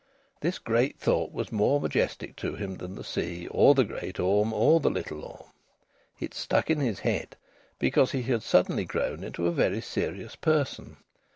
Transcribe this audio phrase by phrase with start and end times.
[0.39, 4.51] This great thought was more majestic to him than the sea, or the Great Orme,
[4.51, 5.53] or the Little Orme.
[6.19, 7.35] It stuck in his head
[7.77, 10.97] because he had suddenly grown into a very serious person.